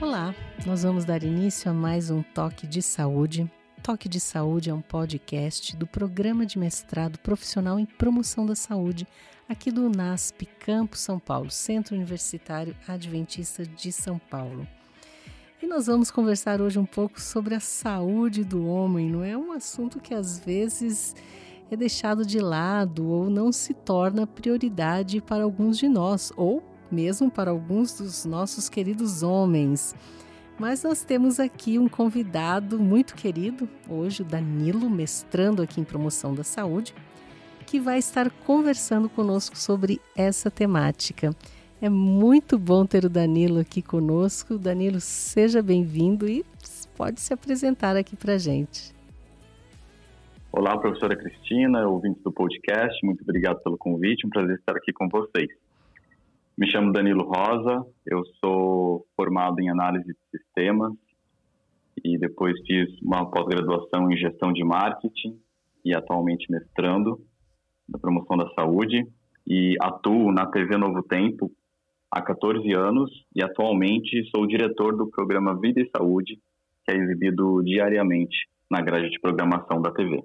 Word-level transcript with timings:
Olá, 0.00 0.32
nós 0.64 0.84
vamos 0.84 1.04
dar 1.04 1.24
início 1.24 1.68
a 1.68 1.74
mais 1.74 2.08
um 2.08 2.22
Toque 2.22 2.68
de 2.68 2.80
Saúde. 2.80 3.50
Toque 3.82 4.08
de 4.08 4.20
Saúde 4.20 4.70
é 4.70 4.74
um 4.74 4.80
podcast 4.80 5.74
do 5.74 5.88
Programa 5.88 6.46
de 6.46 6.56
Mestrado 6.56 7.18
Profissional 7.18 7.80
em 7.80 7.84
Promoção 7.84 8.46
da 8.46 8.54
Saúde, 8.54 9.08
aqui 9.48 9.72
do 9.72 9.86
UNASP 9.86 10.46
Campo 10.60 10.96
São 10.96 11.18
Paulo, 11.18 11.50
Centro 11.50 11.96
Universitário 11.96 12.76
Adventista 12.86 13.66
de 13.66 13.90
São 13.90 14.20
Paulo. 14.20 14.68
E 15.60 15.66
nós 15.66 15.88
vamos 15.88 16.12
conversar 16.12 16.60
hoje 16.60 16.78
um 16.78 16.86
pouco 16.86 17.20
sobre 17.20 17.56
a 17.56 17.60
saúde 17.60 18.44
do 18.44 18.68
homem, 18.68 19.10
não 19.10 19.24
é 19.24 19.36
um 19.36 19.50
assunto 19.50 19.98
que 19.98 20.14
às 20.14 20.38
vezes 20.38 21.16
é 21.72 21.76
deixado 21.76 22.24
de 22.24 22.38
lado 22.38 23.04
ou 23.04 23.28
não 23.28 23.50
se 23.50 23.74
torna 23.74 24.28
prioridade 24.28 25.20
para 25.20 25.42
alguns 25.42 25.76
de 25.76 25.88
nós, 25.88 26.32
ou 26.36 26.62
mesmo 26.90 27.30
para 27.30 27.50
alguns 27.50 27.96
dos 27.98 28.24
nossos 28.24 28.68
queridos 28.68 29.22
homens. 29.22 29.94
Mas 30.58 30.82
nós 30.82 31.04
temos 31.04 31.38
aqui 31.38 31.78
um 31.78 31.88
convidado 31.88 32.78
muito 32.78 33.14
querido, 33.14 33.68
hoje 33.88 34.22
o 34.22 34.24
Danilo, 34.24 34.90
mestrando 34.90 35.62
aqui 35.62 35.80
em 35.80 35.84
promoção 35.84 36.34
da 36.34 36.42
saúde, 36.42 36.94
que 37.64 37.78
vai 37.78 37.98
estar 37.98 38.30
conversando 38.44 39.08
conosco 39.08 39.56
sobre 39.56 40.00
essa 40.16 40.50
temática. 40.50 41.30
É 41.80 41.88
muito 41.88 42.58
bom 42.58 42.84
ter 42.84 43.04
o 43.04 43.08
Danilo 43.08 43.60
aqui 43.60 43.80
conosco. 43.80 44.58
Danilo, 44.58 44.98
seja 45.00 45.62
bem-vindo 45.62 46.28
e 46.28 46.44
pode 46.96 47.20
se 47.20 47.32
apresentar 47.32 47.96
aqui 47.96 48.16
para 48.16 48.36
gente. 48.36 48.92
Olá, 50.50 50.76
professora 50.76 51.14
Cristina, 51.14 51.86
ouvintes 51.86 52.20
do 52.24 52.32
podcast, 52.32 52.98
muito 53.06 53.22
obrigado 53.22 53.62
pelo 53.62 53.78
convite, 53.78 54.26
um 54.26 54.30
prazer 54.30 54.56
estar 54.58 54.76
aqui 54.76 54.92
com 54.92 55.08
vocês. 55.08 55.67
Me 56.58 56.68
chamo 56.68 56.90
Danilo 56.90 57.22
Rosa, 57.22 57.86
eu 58.04 58.24
sou 58.44 59.06
formado 59.14 59.60
em 59.60 59.70
análise 59.70 60.08
de 60.08 60.18
sistemas 60.28 60.92
e 62.04 62.18
depois 62.18 62.52
fiz 62.66 63.00
uma 63.00 63.30
pós-graduação 63.30 64.10
em 64.10 64.16
gestão 64.16 64.52
de 64.52 64.64
marketing 64.64 65.38
e 65.84 65.94
atualmente 65.94 66.50
mestrando 66.50 67.20
na 67.88 67.96
promoção 67.96 68.36
da 68.36 68.50
saúde 68.54 69.06
e 69.46 69.76
atuo 69.80 70.32
na 70.32 70.46
TV 70.46 70.76
Novo 70.76 71.00
Tempo 71.04 71.48
há 72.10 72.20
14 72.20 72.72
anos 72.72 73.08
e 73.36 73.40
atualmente 73.40 74.28
sou 74.34 74.44
diretor 74.44 74.96
do 74.96 75.08
programa 75.08 75.56
Vida 75.60 75.80
e 75.80 75.88
Saúde, 75.96 76.40
que 76.84 76.92
é 76.92 76.96
exibido 76.96 77.62
diariamente 77.62 78.48
na 78.68 78.80
grade 78.80 79.10
de 79.10 79.20
programação 79.20 79.80
da 79.80 79.92
TV. 79.92 80.24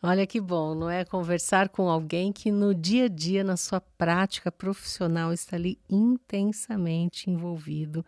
Olha 0.00 0.24
que 0.28 0.40
bom, 0.40 0.76
não 0.76 0.88
é? 0.88 1.04
Conversar 1.04 1.68
com 1.70 1.88
alguém 1.88 2.32
que 2.32 2.52
no 2.52 2.72
dia 2.72 3.06
a 3.06 3.08
dia, 3.08 3.42
na 3.42 3.56
sua 3.56 3.80
prática 3.80 4.50
profissional, 4.52 5.32
está 5.32 5.56
ali 5.56 5.76
intensamente 5.90 7.28
envolvido 7.28 8.06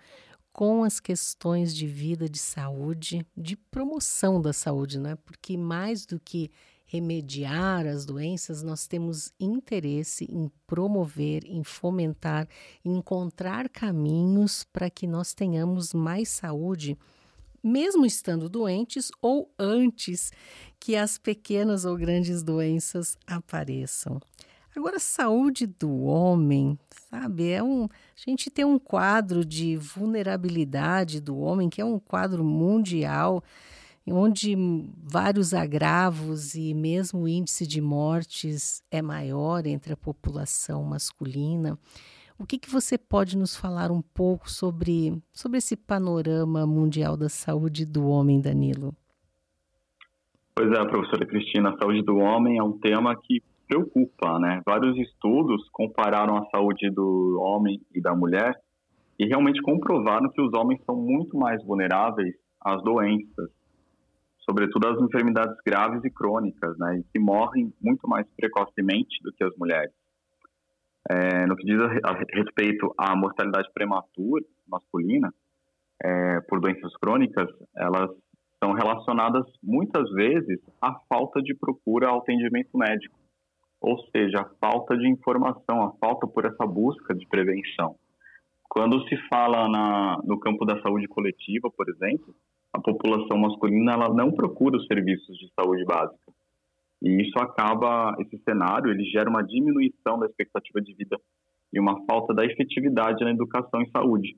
com 0.53 0.85
as 0.85 1.01
questões 1.01 1.75
de 1.75 1.89
vida, 1.89 2.29
de 2.29 2.39
saúde, 2.39 3.27
de 3.37 3.57
promoção 3.57 4.41
da 4.41 4.53
saúde, 4.53 5.01
não 5.01 5.11
é? 5.11 5.17
Porque 5.17 5.57
mais 5.57 6.07
do 6.07 6.21
que 6.21 6.49
remediar 6.87 7.85
as 7.87 8.05
doenças, 8.05 8.63
nós 8.63 8.87
temos 8.87 9.33
interesse 9.41 10.27
em 10.31 10.49
promover, 10.69 11.45
em 11.45 11.65
fomentar, 11.65 12.49
encontrar 12.85 13.69
caminhos 13.69 14.63
para 14.63 14.89
que 14.89 15.09
nós 15.09 15.35
tenhamos 15.35 15.93
mais 15.93 16.29
saúde 16.29 16.97
mesmo 17.63 18.07
estando 18.07 18.49
doentes 18.49 19.11
ou 19.21 19.53
antes 19.59 20.33
que 20.79 20.97
as 20.97 21.19
pequenas 21.19 21.85
ou 21.85 21.97
grandes 21.97 22.43
doenças 22.43 23.17
apareçam. 23.27 24.21
Agora, 24.75 25.01
saúde 25.01 25.67
do 25.67 26.05
homem, 26.05 26.79
sabe, 27.11 27.51
é 27.51 27.63
um. 27.63 27.85
A 27.85 28.31
gente 28.31 28.49
tem 28.51 28.65
um 28.65 28.79
quadro 28.79 29.45
de 29.45 29.77
vulnerabilidade 29.77 31.21
do 31.21 31.37
homem, 31.39 31.69
que 31.69 31.81
é 31.81 31.85
um 31.85 31.99
quadro 31.99 32.45
mundial, 32.45 33.43
onde 34.07 34.57
vários 35.03 35.53
agravos 35.53 36.55
e 36.55 36.73
mesmo 36.73 37.23
o 37.23 37.29
índice 37.29 37.67
de 37.67 37.81
mortes 37.81 38.83
é 38.91 39.03
maior 39.03 39.67
entre 39.67 39.93
a 39.93 39.97
população 39.97 40.85
masculina. 40.85 41.79
O 42.41 42.47
que, 42.47 42.59
que 42.59 42.71
você 42.71 42.97
pode 42.97 43.37
nos 43.37 43.55
falar 43.55 43.91
um 43.91 44.01
pouco 44.01 44.49
sobre, 44.49 45.13
sobre 45.31 45.59
esse 45.59 45.77
panorama 45.77 46.67
mundial 46.67 47.15
da 47.15 47.29
saúde 47.29 47.85
do 47.85 48.09
homem, 48.09 48.41
Danilo? 48.41 48.95
Pois 50.55 50.73
é, 50.73 50.85
professora 50.87 51.27
Cristina, 51.27 51.69
a 51.69 51.77
saúde 51.77 52.03
do 52.03 52.17
homem 52.17 52.57
é 52.57 52.63
um 52.63 52.79
tema 52.79 53.15
que 53.15 53.43
preocupa, 53.69 54.39
né? 54.39 54.63
Vários 54.65 54.97
estudos 54.97 55.69
compararam 55.71 56.39
a 56.39 56.47
saúde 56.47 56.89
do 56.91 57.39
homem 57.43 57.79
e 57.95 58.01
da 58.01 58.15
mulher 58.15 58.59
e 59.19 59.27
realmente 59.27 59.61
comprovaram 59.61 60.31
que 60.31 60.41
os 60.41 60.55
homens 60.55 60.83
são 60.87 60.97
muito 60.97 61.37
mais 61.37 61.63
vulneráveis 61.63 62.35
às 62.59 62.83
doenças, 62.83 63.51
sobretudo 64.49 64.89
às 64.89 64.99
enfermidades 64.99 65.59
graves 65.63 66.03
e 66.07 66.11
crônicas, 66.11 66.75
né? 66.79 67.01
E 67.01 67.05
que 67.13 67.19
morrem 67.19 67.71
muito 67.83 68.09
mais 68.09 68.27
precocemente 68.35 69.23
do 69.23 69.31
que 69.31 69.45
as 69.45 69.55
mulheres. 69.59 70.00
É, 71.09 71.47
no 71.47 71.57
que 71.57 71.65
diz 71.65 71.81
a, 71.81 72.13
respeito 72.13 72.95
à 72.99 73.17
mortalidade 73.17 73.69
prematura 73.73 74.45
masculina 74.69 75.33
é, 76.03 76.41
por 76.43 76.61
doenças 76.61 76.95
crônicas, 76.97 77.49
elas 77.77 78.11
são 78.63 78.73
relacionadas 78.73 79.47
muitas 79.63 80.11
vezes 80.13 80.61
à 80.81 80.95
falta 81.09 81.41
de 81.43 81.55
procura 81.55 82.09
ao 82.09 82.19
atendimento 82.19 82.77
médico, 82.77 83.19
ou 83.81 83.99
seja, 84.11 84.43
a 84.43 84.51
falta 84.61 84.97
de 84.97 85.09
informação, 85.09 85.83
a 85.83 85.93
falta 85.93 86.27
por 86.27 86.45
essa 86.45 86.67
busca 86.67 87.15
de 87.15 87.27
prevenção. 87.27 87.97
Quando 88.69 89.03
se 89.09 89.17
fala 89.29 89.69
na, 89.69 90.19
no 90.23 90.39
campo 90.39 90.65
da 90.65 90.81
saúde 90.83 91.09
coletiva, 91.09 91.71
por 91.71 91.89
exemplo, 91.89 92.35
a 92.73 92.81
população 92.81 93.39
masculina 93.39 93.93
ela 93.95 94.15
não 94.15 94.31
procura 94.31 94.77
os 94.77 94.87
serviços 94.87 95.37
de 95.39 95.51
saúde 95.59 95.85
básica. 95.85 96.30
E 97.03 97.23
isso 97.23 97.39
acaba, 97.39 98.15
esse 98.19 98.37
cenário, 98.45 98.91
ele 98.91 99.05
gera 99.05 99.31
uma 99.31 99.43
diminuição 99.43 100.19
da 100.19 100.27
expectativa 100.27 100.81
de 100.83 100.95
vida 100.95 101.17
e 101.73 101.81
uma 101.81 102.05
falta 102.05 102.35
da 102.35 102.45
efetividade 102.45 103.25
na 103.25 103.31
educação 103.31 103.81
e 103.81 103.91
saúde. 103.91 104.37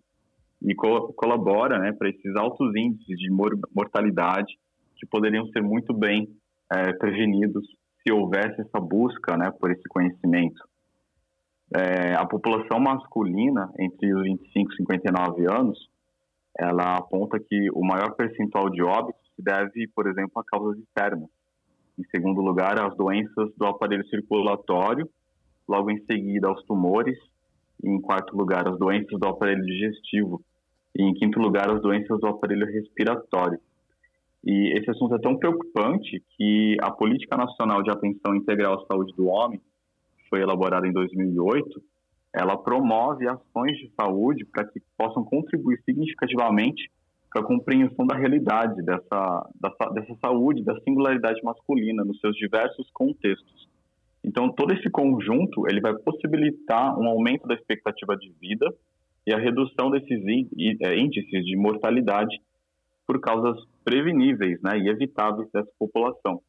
E 0.61 0.75
co 0.75 1.13
colabora 1.15 1.79
né, 1.79 1.93
para 1.93 2.09
esses 2.09 2.37
altos 2.37 2.75
índices 2.77 3.19
de 3.19 3.31
mor 3.31 3.59
mortalidade 3.75 4.55
que 4.97 5.07
poderiam 5.07 5.47
ser 5.49 5.61
muito 5.61 5.93
bem 5.93 6.29
é, 6.73 6.93
prevenidos 6.93 7.67
se 8.01 8.13
houvesse 8.13 8.61
essa 8.61 8.81
busca 8.81 9.37
né, 9.37 9.51
por 9.51 9.73
esse 9.73 9.83
conhecimento. 9.89 10.63
É, 11.75 12.15
a 12.15 12.27
população 12.27 12.79
masculina, 12.79 13.73
entre 13.79 14.15
os 14.15 14.23
25 14.23 14.73
e 14.73 14.77
59 14.77 15.47
anos, 15.51 15.79
ela 16.57 16.99
aponta 16.99 17.41
que 17.41 17.71
o 17.73 17.83
maior 17.85 18.15
percentual 18.15 18.69
de 18.71 18.83
óbitos 18.83 19.23
se 19.35 19.43
deve, 19.43 19.89
por 19.89 20.07
exemplo, 20.07 20.39
a 20.39 20.45
causas 20.45 20.79
externas 20.79 21.29
em 21.99 22.05
segundo 22.05 22.41
lugar, 22.41 22.79
as 22.81 22.97
doenças 22.97 23.51
do 23.57 23.67
aparelho 23.67 24.07
circulatório, 24.09 25.09
logo 25.69 25.91
em 25.91 26.03
seguida 26.05 26.49
aos 26.49 26.63
tumores, 26.65 27.19
e 27.83 27.89
em 27.89 28.01
quarto 28.01 28.37
lugar, 28.37 28.69
as 28.69 28.79
doenças 28.79 29.19
do 29.19 29.29
aparelho 29.29 29.65
digestivo, 29.65 30.43
e 30.97 31.03
em 31.03 31.15
quinto 31.15 31.39
lugar, 31.39 31.71
as 31.71 31.81
doenças 31.83 32.19
do 32.21 32.27
aparelho 32.27 32.67
respiratório. 32.67 33.59
E 34.45 34.77
esse 34.77 34.91
assunto 34.91 35.15
é 35.15 35.21
tão 35.21 35.37
preocupante 35.37 36.23
que 36.37 36.77
a 36.81 36.91
Política 36.91 37.37
Nacional 37.37 37.83
de 37.83 37.91
Atenção 37.91 38.35
Integral 38.35 38.75
à 38.75 38.87
Saúde 38.87 39.15
do 39.15 39.27
Homem, 39.27 39.61
que 40.19 40.29
foi 40.29 40.41
elaborada 40.41 40.87
em 40.87 40.93
2008, 40.93 41.83
ela 42.35 42.57
promove 42.57 43.29
ações 43.29 43.77
de 43.79 43.93
saúde 43.95 44.45
para 44.47 44.65
que 44.65 44.81
possam 44.97 45.23
contribuir 45.25 45.81
significativamente 45.85 46.91
para 47.33 47.43
a 47.43 47.47
compreensão 47.47 48.07
da 48.07 48.17
realidade 48.17 48.83
dessa, 48.83 49.51
dessa, 49.61 49.91
dessa 49.95 50.15
saúde, 50.25 50.63
da 50.63 50.79
singularidade 50.81 51.43
masculina 51.43 52.05
nos 52.05 52.21
seus 52.21 52.37
diversos 52.37 52.91
contextos. 52.93 53.69
Então, 54.23 54.53
todo 54.53 54.73
esse 54.73 54.89
conjunto 54.91 55.67
ele 55.69 55.81
vai 55.81 55.95
possibilitar 55.95 56.99
um 56.99 57.09
aumento 57.09 57.49
da 57.49 57.55
expectativa 57.55 58.17
de 58.17 58.31
vida 58.41 58.67
e 59.27 59.33
a 59.33 59.39
redução 59.39 59.91
desses 59.91 60.23
é, 60.83 60.99
índices 60.99 61.45
de 61.45 61.57
mortalidade 61.57 62.39
por 63.07 63.21
causas 63.21 63.57
preveníveis 63.85 64.61
né, 64.63 64.79
e 64.79 64.89
evitáveis 64.89 65.51
dessa 65.53 65.71
população. 65.79 66.41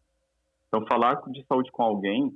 Então, 0.68 0.86
falar 0.86 1.22
de 1.32 1.44
saúde 1.46 1.72
com 1.72 1.84
alguém, 1.84 2.32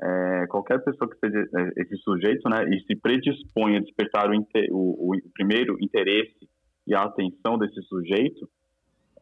é, 0.00 0.46
qualquer 0.48 0.82
pessoa 0.84 1.10
que 1.10 1.18
seja 1.18 1.38
é, 1.40 1.82
esse 1.82 1.96
sujeito, 1.98 2.48
né, 2.48 2.64
e 2.68 2.80
se 2.80 2.94
predispõe 2.96 3.76
a 3.76 3.80
despertar 3.80 4.30
o, 4.30 4.36
o, 4.70 5.16
o 5.16 5.30
primeiro 5.32 5.76
interesse 5.80 6.46
e 6.86 6.94
a 6.94 7.02
atenção 7.02 7.58
desse 7.58 7.82
sujeito, 7.82 8.48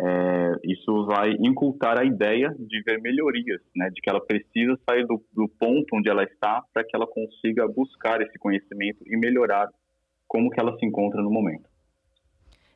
é, 0.00 0.52
isso 0.64 1.06
vai 1.06 1.32
incultar 1.40 1.98
a 1.98 2.04
ideia 2.04 2.54
de 2.58 2.82
ver 2.82 3.00
melhorias, 3.00 3.60
né, 3.76 3.88
de 3.90 4.00
que 4.00 4.10
ela 4.10 4.20
precisa 4.20 4.78
sair 4.88 5.06
do, 5.06 5.22
do 5.32 5.48
ponto 5.48 5.96
onde 5.96 6.10
ela 6.10 6.24
está 6.24 6.62
para 6.72 6.84
que 6.84 6.96
ela 6.96 7.06
consiga 7.06 7.66
buscar 7.68 8.20
esse 8.20 8.38
conhecimento 8.38 9.02
e 9.06 9.16
melhorar 9.16 9.68
como 10.26 10.50
que 10.50 10.58
ela 10.58 10.76
se 10.78 10.84
encontra 10.84 11.22
no 11.22 11.30
momento. 11.30 11.68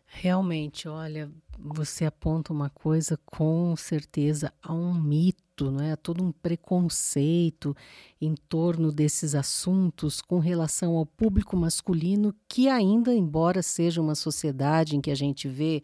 Realmente, 0.07 0.89
olha, 0.89 1.29
você 1.59 2.07
aponta 2.07 2.53
uma 2.53 2.71
coisa 2.71 3.19
com 3.27 3.75
certeza 3.77 4.53
há 4.63 4.73
um 4.73 4.95
mito 4.95 5.48
mito, 5.59 5.71
não 5.71 5.85
é? 5.85 5.97
todo 5.97 6.23
um 6.23 6.31
preconceito 6.31 7.77
em 8.21 8.35
torno 8.49 8.93
desses 8.93 9.35
assuntos 9.35 10.21
com 10.21 10.39
relação 10.39 10.97
ao 10.97 11.05
público 11.05 11.57
masculino, 11.57 12.35
que 12.49 12.69
ainda, 12.69 13.15
embora 13.15 13.63
seja 13.63 14.01
uma 14.01 14.15
sociedade 14.15 14.97
em 14.97 15.01
que 15.01 15.11
a 15.11 15.15
gente 15.15 15.49
vê 15.49 15.83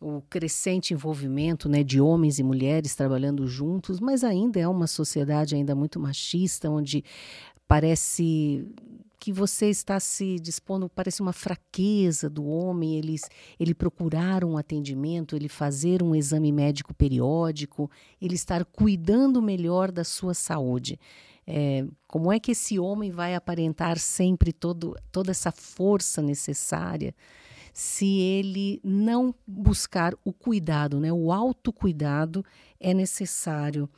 o 0.00 0.22
crescente 0.22 0.94
envolvimento 0.94 1.68
né, 1.68 1.84
de 1.84 2.00
homens 2.00 2.38
e 2.38 2.42
mulheres 2.42 2.94
trabalhando 2.94 3.46
juntos, 3.46 4.00
mas 4.00 4.24
ainda 4.24 4.58
é 4.58 4.66
uma 4.66 4.86
sociedade 4.86 5.54
ainda 5.54 5.74
muito 5.74 6.00
machista, 6.00 6.70
onde 6.70 7.04
parece 7.70 8.66
que 9.16 9.32
você 9.32 9.66
está 9.66 10.00
se 10.00 10.40
dispondo, 10.40 10.88
parece 10.88 11.22
uma 11.22 11.32
fraqueza 11.32 12.28
do 12.28 12.44
homem, 12.44 12.96
eles, 12.96 13.22
ele 13.60 13.74
procurar 13.74 14.44
um 14.44 14.58
atendimento, 14.58 15.36
ele 15.36 15.48
fazer 15.48 16.02
um 16.02 16.12
exame 16.12 16.50
médico 16.50 16.92
periódico, 16.92 17.88
ele 18.20 18.34
estar 18.34 18.64
cuidando 18.64 19.40
melhor 19.40 19.92
da 19.92 20.02
sua 20.02 20.34
saúde. 20.34 20.98
É, 21.46 21.86
como 22.08 22.32
é 22.32 22.40
que 22.40 22.50
esse 22.50 22.76
homem 22.76 23.12
vai 23.12 23.36
aparentar 23.36 24.00
sempre 24.00 24.52
todo, 24.52 24.96
toda 25.12 25.30
essa 25.30 25.52
força 25.52 26.20
necessária 26.20 27.14
se 27.72 28.18
ele 28.18 28.80
não 28.82 29.32
buscar 29.46 30.12
o 30.24 30.32
cuidado, 30.32 30.98
né? 30.98 31.12
O 31.12 31.30
autocuidado 31.30 32.44
é 32.80 32.92
necessário. 32.92 33.88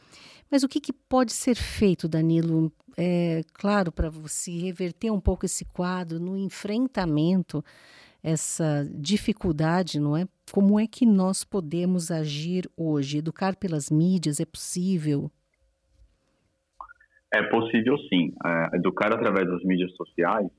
Mas 0.53 0.63
o 0.63 0.69
que, 0.69 0.83
que 0.83 0.93
pode 0.93 1.33
ser 1.33 1.55
feito, 1.55 2.07
Danilo, 2.07 2.71
é, 2.99 3.41
claro, 3.55 3.91
para 3.91 4.11
você 4.11 4.51
reverter 4.51 5.11
um 5.11 5.19
pouco 5.19 5.47
esse 5.47 5.65
quadro 5.65 6.21
no 6.21 6.37
enfrentamento, 6.37 7.65
essa 8.23 8.87
dificuldade, 8.93 9.99
não 9.99 10.15
é? 10.15 10.29
Como 10.53 10.79
é 10.79 10.87
que 10.87 11.07
nós 11.07 11.43
podemos 11.43 12.11
agir 12.11 12.69
hoje? 12.77 13.17
Educar 13.17 13.57
pelas 13.57 13.91
mídias 13.91 14.41
é 14.41 14.45
possível? 14.45 15.31
É 17.33 17.43
possível 17.45 17.97
sim. 18.11 18.35
É, 18.45 18.77
educar 18.77 19.11
através 19.11 19.47
das 19.47 19.65
mídias 19.65 19.91
sociais 19.97 20.51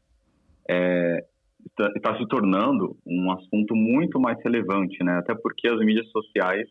é, 0.67 1.23
está, 1.69 1.91
está 1.95 2.17
se 2.17 2.27
tornando 2.27 2.97
um 3.05 3.31
assunto 3.31 3.75
muito 3.75 4.19
mais 4.19 4.43
relevante, 4.43 5.03
né? 5.03 5.19
Até 5.19 5.35
porque 5.35 5.67
as 5.67 5.77
mídias 5.81 6.09
sociais 6.09 6.67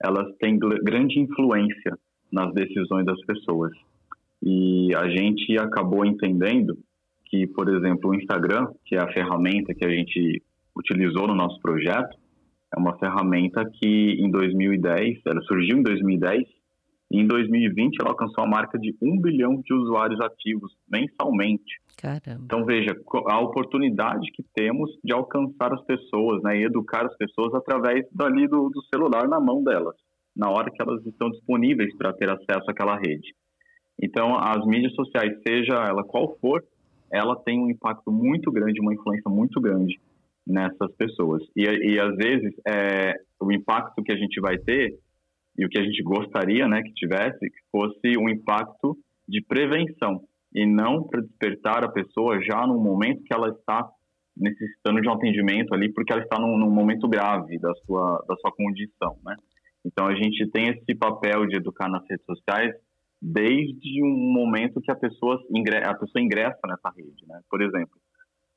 elas 0.00 0.32
têm 0.38 0.56
grande 0.60 1.18
influência 1.18 1.98
nas 2.32 2.52
decisões 2.54 3.04
das 3.04 3.20
pessoas. 3.24 3.72
E 4.42 4.94
a 4.96 5.08
gente 5.08 5.58
acabou 5.58 6.04
entendendo 6.04 6.76
que, 7.26 7.46
por 7.46 7.68
exemplo, 7.68 8.10
o 8.10 8.14
Instagram, 8.14 8.68
que 8.84 8.96
é 8.96 9.00
a 9.00 9.12
ferramenta 9.12 9.74
que 9.74 9.84
a 9.84 9.90
gente 9.90 10.42
utilizou 10.76 11.28
no 11.28 11.34
nosso 11.34 11.60
projeto, 11.60 12.16
é 12.74 12.80
uma 12.80 12.98
ferramenta 12.98 13.64
que 13.70 14.16
em 14.18 14.30
2010, 14.30 15.20
ela 15.26 15.42
surgiu 15.42 15.78
em 15.78 15.82
2010, 15.82 16.44
e 17.12 17.20
em 17.20 17.26
2020 17.26 17.98
ela 18.00 18.10
alcançou 18.10 18.42
a 18.42 18.48
marca 18.48 18.78
de 18.78 18.96
um 19.02 19.20
bilhão 19.20 19.60
de 19.60 19.74
usuários 19.74 20.18
ativos 20.20 20.72
mensalmente. 20.90 21.80
Caramba. 21.98 22.42
Então 22.44 22.64
veja 22.64 22.96
a 23.28 23.38
oportunidade 23.40 24.32
que 24.32 24.42
temos 24.54 24.90
de 25.04 25.12
alcançar 25.12 25.74
as 25.74 25.84
pessoas, 25.84 26.42
né, 26.42 26.58
e 26.58 26.64
educar 26.64 27.04
as 27.04 27.14
pessoas 27.18 27.54
através 27.54 28.06
dali 28.12 28.48
do, 28.48 28.70
do 28.70 28.82
celular 28.84 29.28
na 29.28 29.38
mão 29.38 29.62
delas, 29.62 29.94
na 30.36 30.50
hora 30.50 30.70
que 30.70 30.82
elas 30.82 31.04
estão 31.06 31.30
disponíveis 31.30 31.94
para 31.96 32.12
ter 32.12 32.30
acesso 32.30 32.70
àquela 32.70 32.96
rede. 32.96 33.34
Então, 34.02 34.36
as 34.36 34.64
mídias 34.66 34.94
sociais, 34.94 35.32
seja 35.46 35.74
ela 35.74 36.02
qual 36.02 36.36
for, 36.40 36.64
ela 37.12 37.36
tem 37.36 37.60
um 37.60 37.70
impacto 37.70 38.10
muito 38.10 38.50
grande, 38.50 38.80
uma 38.80 38.94
influência 38.94 39.30
muito 39.30 39.60
grande 39.60 40.00
nessas 40.46 40.92
pessoas. 40.96 41.42
E, 41.54 41.62
e 41.62 42.00
às 42.00 42.16
vezes, 42.16 42.52
é, 42.66 43.14
o 43.40 43.52
impacto 43.52 44.02
que 44.02 44.12
a 44.12 44.16
gente 44.16 44.40
vai 44.40 44.58
ter 44.58 44.98
e 45.56 45.66
o 45.66 45.68
que 45.68 45.78
a 45.78 45.84
gente 45.84 46.02
gostaria 46.02 46.66
né, 46.66 46.82
que 46.82 46.94
tivesse, 46.94 47.38
que 47.38 47.60
fosse 47.70 48.16
um 48.18 48.28
impacto 48.28 48.96
de 49.28 49.42
prevenção 49.42 50.22
e 50.54 50.66
não 50.66 51.02
para 51.04 51.20
despertar 51.20 51.84
a 51.84 51.92
pessoa 51.92 52.42
já 52.42 52.66
no 52.66 52.78
momento 52.78 53.22
que 53.22 53.34
ela 53.34 53.48
está 53.48 53.88
necessitando 54.36 55.00
de 55.00 55.08
um 55.08 55.12
atendimento 55.12 55.74
ali, 55.74 55.92
porque 55.92 56.12
ela 56.12 56.22
está 56.22 56.40
num, 56.40 56.56
num 56.58 56.70
momento 56.70 57.06
grave 57.06 57.58
da 57.58 57.72
sua, 57.86 58.24
da 58.26 58.34
sua 58.36 58.50
condição, 58.52 59.16
né? 59.24 59.36
Então, 59.84 60.06
a 60.06 60.14
gente 60.14 60.48
tem 60.50 60.68
esse 60.68 60.94
papel 60.94 61.46
de 61.46 61.56
educar 61.56 61.88
nas 61.88 62.02
redes 62.08 62.24
sociais 62.24 62.74
desde 63.20 64.02
um 64.02 64.32
momento 64.32 64.80
que 64.80 64.90
a 64.90 64.96
pessoa, 64.96 65.40
ingressa, 65.54 65.90
a 65.90 65.94
pessoa 65.94 66.22
ingressa 66.22 66.60
nessa 66.66 66.90
rede. 66.90 67.24
Né? 67.28 67.40
Por 67.48 67.62
exemplo, 67.62 67.96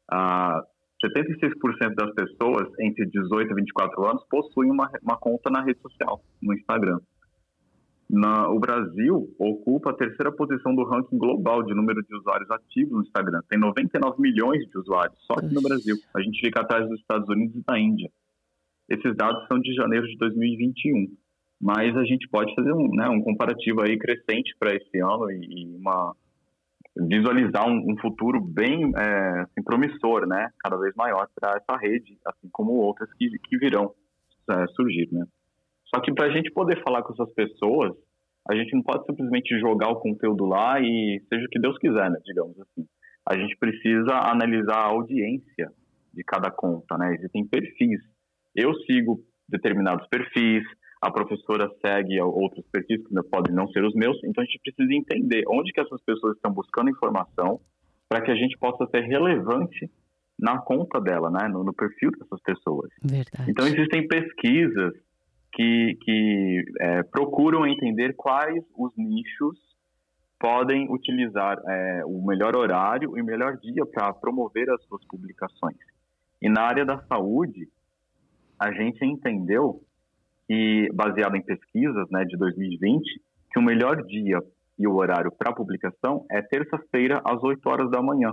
a 0.09 0.63
76% 1.03 1.93
das 1.95 2.13
pessoas 2.15 2.67
entre 2.79 3.05
18 3.05 3.51
e 3.51 3.55
24 3.55 4.05
anos 4.07 4.23
possuem 4.29 4.71
uma, 4.71 4.89
uma 5.03 5.17
conta 5.17 5.51
na 5.51 5.61
rede 5.61 5.79
social, 5.81 6.23
no 6.41 6.53
Instagram. 6.53 6.99
Na, 8.09 8.49
o 8.49 8.59
Brasil 8.59 9.27
ocupa 9.39 9.89
a 9.89 9.95
terceira 9.95 10.31
posição 10.31 10.75
do 10.75 10.83
ranking 10.83 11.17
global 11.17 11.63
de 11.63 11.73
número 11.73 12.01
de 12.03 12.15
usuários 12.15 12.49
ativos 12.51 12.93
no 12.93 13.01
Instagram. 13.01 13.41
Tem 13.49 13.59
99 13.59 14.21
milhões 14.21 14.63
de 14.67 14.77
usuários 14.77 15.17
só 15.25 15.33
aqui 15.33 15.53
no 15.53 15.61
Brasil. 15.61 15.95
A 16.15 16.21
gente 16.21 16.39
fica 16.39 16.61
atrás 16.61 16.87
dos 16.87 16.99
Estados 16.99 17.27
Unidos 17.29 17.55
e 17.55 17.63
da 17.65 17.79
Índia. 17.79 18.09
Esses 18.89 19.15
dados 19.15 19.47
são 19.47 19.59
de 19.59 19.73
janeiro 19.73 20.07
de 20.07 20.17
2021 20.17 21.15
mas 21.61 21.95
a 21.95 22.03
gente 22.03 22.27
pode 22.29 22.53
fazer 22.53 22.73
um, 22.73 22.89
né, 22.89 23.07
um 23.09 23.21
comparativo 23.21 23.81
aí 23.81 23.97
crescente 23.97 24.55
para 24.59 24.75
esse 24.75 24.99
ano 24.99 25.31
e, 25.31 25.63
e 25.63 25.75
uma 25.77 26.15
visualizar 26.97 27.67
um, 27.67 27.91
um 27.91 27.97
futuro 27.99 28.39
bem 28.39 28.91
é, 28.95 29.41
assim, 29.41 29.63
promissor, 29.63 30.25
né, 30.27 30.49
cada 30.59 30.77
vez 30.77 30.93
maior 30.95 31.27
para 31.35 31.57
essa 31.57 31.77
rede, 31.77 32.17
assim 32.25 32.47
como 32.51 32.71
outras 32.73 33.11
que, 33.13 33.29
que 33.49 33.57
virão 33.57 33.93
é, 34.49 34.67
surgir, 34.75 35.09
né. 35.11 35.25
Só 35.93 36.01
que 36.01 36.13
para 36.13 36.27
a 36.27 36.31
gente 36.31 36.51
poder 36.51 36.81
falar 36.83 37.03
com 37.03 37.13
essas 37.13 37.33
pessoas, 37.33 37.93
a 38.49 38.55
gente 38.55 38.73
não 38.73 38.83
pode 38.83 39.05
simplesmente 39.05 39.59
jogar 39.59 39.89
o 39.89 39.99
conteúdo 39.99 40.45
lá 40.45 40.79
e 40.79 41.21
seja 41.27 41.45
o 41.45 41.49
que 41.49 41.59
Deus 41.59 41.77
quiser, 41.79 42.09
né, 42.09 42.19
digamos 42.23 42.59
assim. 42.59 42.85
A 43.27 43.35
gente 43.37 43.57
precisa 43.57 44.13
analisar 44.13 44.77
a 44.77 44.89
audiência 44.89 45.71
de 46.13 46.23
cada 46.23 46.51
conta, 46.51 46.97
né. 46.97 47.15
Existem 47.15 47.45
perfis. 47.45 47.99
Eu 48.55 48.73
sigo 48.81 49.19
determinados 49.47 50.07
perfis, 50.07 50.63
a 51.01 51.11
professora 51.11 51.69
segue 51.85 52.19
outros 52.21 52.65
perfis 52.71 53.05
que 53.05 53.29
podem 53.29 53.53
não 53.53 53.67
ser 53.67 53.83
os 53.83 53.93
meus, 53.93 54.17
então 54.23 54.43
a 54.43 54.45
gente 54.45 54.59
precisa 54.63 54.93
entender 54.93 55.43
onde 55.47 55.71
que 55.71 55.81
essas 55.81 56.01
pessoas 56.03 56.35
estão 56.35 56.51
buscando 56.51 56.89
informação 56.89 57.59
para 58.09 58.21
que 58.21 58.31
a 58.31 58.35
gente 58.35 58.57
possa 58.57 58.87
ser 58.87 59.01
relevante 59.01 59.89
na 60.39 60.59
conta 60.59 60.99
dela, 60.99 61.29
né, 61.29 61.47
no, 61.47 61.63
no 61.63 61.73
perfil 61.73 62.11
dessas 62.11 62.41
pessoas. 62.41 62.89
Verdade. 63.03 63.49
Então 63.49 63.65
existem 63.67 64.07
pesquisas 64.07 64.93
que, 65.53 65.97
que 66.01 66.63
é, 66.79 67.03
procuram 67.03 67.65
entender 67.65 68.13
quais 68.15 68.63
os 68.77 68.91
nichos 68.97 69.57
podem 70.39 70.91
utilizar 70.91 71.57
é, 71.67 72.03
o 72.05 72.25
melhor 72.25 72.55
horário 72.55 73.17
e 73.17 73.21
o 73.21 73.25
melhor 73.25 73.57
dia 73.57 73.85
para 73.85 74.13
promover 74.13 74.69
as 74.69 74.83
suas 74.83 75.03
publicações. 75.07 75.77
E 76.41 76.49
na 76.49 76.63
área 76.63 76.85
da 76.85 77.01
saúde, 77.07 77.69
a 78.59 78.71
gente 78.71 79.03
entendeu 79.05 79.81
que, 80.47 80.89
baseado 80.93 81.35
em 81.35 81.41
pesquisas 81.41 82.09
né, 82.09 82.23
de 82.25 82.37
2020, 82.37 83.21
que 83.51 83.59
o 83.59 83.61
melhor 83.61 84.03
dia 84.03 84.39
e 84.77 84.87
o 84.87 84.95
horário 84.95 85.31
para 85.31 85.53
publicação 85.53 86.25
é 86.29 86.41
terça-feira 86.41 87.21
às 87.25 87.41
8 87.43 87.67
horas 87.69 87.91
da 87.91 88.01
manhã. 88.01 88.31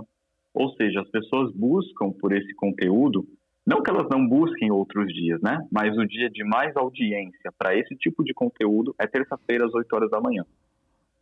Ou 0.53 0.69
seja, 0.75 1.01
as 1.01 1.09
pessoas 1.09 1.51
buscam 1.53 2.11
por 2.11 2.31
esse 2.33 2.53
conteúdo, 2.55 3.25
não 3.65 3.81
que 3.81 3.89
elas 3.89 4.07
não 4.11 4.27
busquem 4.27 4.71
outros 4.71 5.07
dias, 5.13 5.41
né? 5.41 5.65
Mas 5.71 5.97
o 5.97 6.05
dia 6.05 6.29
de 6.29 6.43
mais 6.43 6.75
audiência 6.75 7.51
para 7.57 7.75
esse 7.75 7.95
tipo 7.95 8.23
de 8.23 8.33
conteúdo 8.33 8.93
é 8.99 9.07
terça-feira 9.07 9.65
às 9.65 9.73
8 9.73 9.95
horas 9.95 10.11
da 10.11 10.21
manhã. 10.21 10.43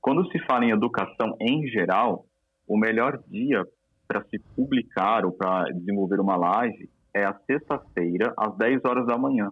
Quando 0.02 0.30
se 0.32 0.40
fala 0.46 0.66
em 0.66 0.72
educação 0.72 1.38
em 1.40 1.68
geral, 1.68 2.26
o 2.68 2.78
melhor 2.78 3.22
dia 3.28 3.64
para 4.08 4.24
se 4.24 4.40
publicar 4.56 5.24
ou 5.26 5.32
para 5.32 5.72
desenvolver 5.72 6.20
uma 6.20 6.36
live 6.36 6.90
é 7.14 7.24
a 7.24 7.38
sexta-feira 7.46 8.34
às 8.38 8.56
10 8.58 8.82
horas 8.86 9.06
da 9.06 9.18
manhã. 9.18 9.52